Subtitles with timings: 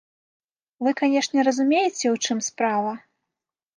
[0.87, 2.91] Вы, канешне, разумееце, у чым справа?